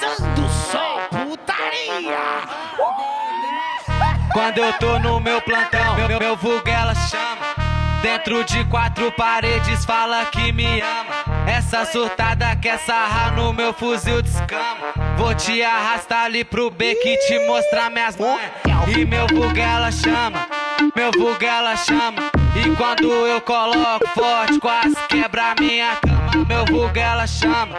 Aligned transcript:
Começando 0.00 0.48
só 0.70 1.08
putaria. 1.10 2.18
Uh! 2.78 4.32
Quando 4.32 4.58
eu 4.58 4.72
tô 4.74 4.98
no 4.98 5.20
meu 5.20 5.40
plantão, 5.42 5.94
meu, 5.96 6.18
meu 6.18 6.36
vulgo 6.36 6.68
ela 6.68 6.94
chama. 6.94 7.54
Dentro 8.00 8.42
de 8.44 8.64
quatro 8.64 9.12
paredes 9.12 9.84
fala 9.84 10.24
que 10.26 10.50
me 10.50 10.80
ama. 10.80 11.46
Essa 11.46 11.84
surtada 11.84 12.56
quer 12.56 12.78
sarrar 12.78 13.34
no 13.34 13.52
meu 13.52 13.72
fuzil 13.72 14.22
de 14.22 14.30
escama. 14.30 14.94
Vou 15.16 15.34
te 15.34 15.62
arrastar 15.62 16.24
ali 16.24 16.42
pro 16.42 16.70
B 16.70 16.94
que 16.96 17.16
te 17.18 17.46
mostrar 17.46 17.90
minhas 17.90 18.16
mãos. 18.16 18.40
E 18.88 19.04
meu 19.04 19.26
vulgo 19.28 19.58
ela 19.58 19.92
chama, 19.92 20.48
meu 20.96 21.12
vulgo 21.12 21.44
ela 21.44 21.76
chama. 21.76 22.41
E 22.54 22.76
quando 22.76 23.04
eu 23.04 23.40
coloco 23.40 24.06
forte, 24.14 24.58
quase 24.60 24.96
quebra 25.08 25.54
minha 25.58 25.96
cama. 25.96 26.44
Meu 26.46 26.64
vulgo 26.66 26.98
ela 26.98 27.26
chama, 27.26 27.76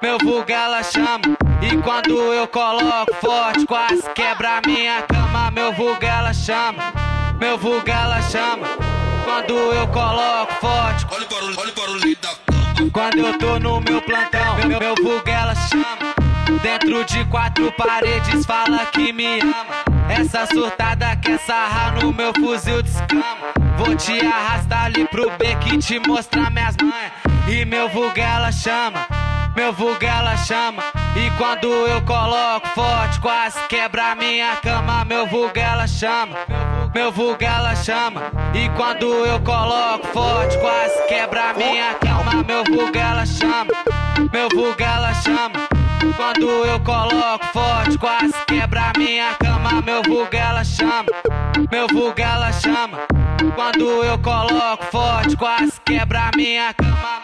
meu 0.00 0.18
vulgo 0.18 0.50
ela 0.52 0.82
chama. 0.82 1.36
E 1.62 1.76
quando 1.78 2.32
eu 2.32 2.46
coloco 2.48 3.14
forte, 3.20 3.64
quase 3.66 4.02
quebra 4.14 4.60
minha 4.66 5.02
cama. 5.02 5.50
Meu 5.50 5.72
vulgo 5.72 6.04
ela 6.04 6.32
chama, 6.34 6.92
meu 7.38 7.56
vulgo 7.56 7.88
ela 7.90 8.20
chama. 8.22 8.66
Quando 9.24 9.54
eu 9.54 9.86
coloco 9.88 10.52
forte, 10.60 11.06
Olha 11.10 11.24
o 11.24 11.28
barulho, 11.28 11.56
olha 11.58 11.70
o 11.70 11.74
barulho 11.74 12.16
da 12.20 12.28
cama. 12.28 12.90
quando 12.92 13.18
eu 13.18 13.38
tô 13.38 13.58
no 13.58 13.80
meu 13.80 14.02
plantão, 14.02 14.56
meu, 14.66 14.78
meu 14.78 14.94
vulgo 14.96 15.28
ela 15.28 15.54
chama. 15.54 16.10
Dentro 16.62 17.04
de 17.04 17.24
quatro 17.26 17.72
paredes 17.72 18.44
fala 18.44 18.84
que 18.86 19.12
me 19.12 19.40
ama. 19.40 19.89
Essa 20.10 20.44
surtada 20.44 21.14
quer 21.16 21.38
sarrar 21.38 21.94
no 21.94 22.12
meu 22.12 22.32
fuzil 22.34 22.82
de 22.82 22.90
escama. 22.90 23.54
Vou 23.78 23.94
te 23.94 24.20
arrastar 24.26 24.86
ali 24.86 25.06
pro 25.06 25.30
beco 25.38 25.68
e 25.68 25.78
te 25.78 26.00
mostrar 26.00 26.50
minhas 26.50 26.76
manhas. 26.76 27.12
E 27.46 27.64
meu 27.64 27.88
vulgo 27.88 28.18
ela 28.18 28.50
chama, 28.50 29.06
meu 29.54 29.72
vulgo 29.72 30.04
ela 30.04 30.36
chama. 30.36 30.82
E 31.14 31.30
quando 31.38 31.68
eu 31.68 32.02
coloco 32.02 32.66
forte, 32.68 33.20
quase 33.20 33.58
quebra 33.68 34.16
minha 34.16 34.56
cama. 34.56 35.04
Meu 35.04 35.28
vulgo 35.28 35.56
ela 35.56 35.86
chama, 35.86 36.36
meu 36.92 37.12
vulgo 37.12 37.44
ela 37.44 37.76
chama. 37.76 38.22
E 38.52 38.68
quando 38.70 39.06
eu 39.24 39.40
coloco 39.40 40.08
forte, 40.08 40.58
quase 40.58 41.06
quebra 41.06 41.54
minha 41.54 41.94
cama. 41.94 42.44
Meu 42.44 42.64
vulgo 42.64 42.98
ela 42.98 43.24
chama, 43.24 43.72
meu 44.32 44.48
vulgo 44.48 44.82
ela 44.82 45.14
chama. 45.14 45.68
Quando 46.16 46.48
eu 46.64 46.80
coloco 46.80 47.46
forte, 47.52 47.96
quase 47.98 48.34
quebra 48.46 48.92
minha 48.96 49.34
cama. 49.34 49.39
Meu 49.84 50.02
vulgo 50.02 50.36
ela 50.36 50.62
chama, 50.64 51.06
meu 51.70 51.86
vulgo 51.88 52.20
ela 52.20 52.52
chama. 52.52 52.98
Quando 53.54 54.04
eu 54.04 54.18
coloco 54.18 54.84
forte, 54.86 55.36
quase 55.36 55.80
quebra 55.84 56.30
minha 56.36 56.72
cama. 56.74 57.19